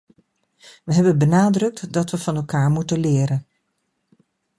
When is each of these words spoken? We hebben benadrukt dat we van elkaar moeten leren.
We 0.83 0.93
hebben 0.93 1.17
benadrukt 1.17 1.93
dat 1.93 2.09
we 2.11 2.17
van 2.17 2.35
elkaar 2.35 2.69
moeten 2.69 2.99
leren. 2.99 3.45